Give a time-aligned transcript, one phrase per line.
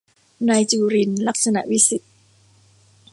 [0.49, 2.11] นายจุรินทร์ ลักษณวิศิษฏ์